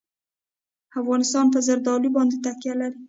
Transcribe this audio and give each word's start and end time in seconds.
افغانستان 1.01 1.45
په 1.53 1.59
زردالو 1.67 2.09
باندې 2.15 2.35
تکیه 2.45 2.73
لري. 2.81 2.97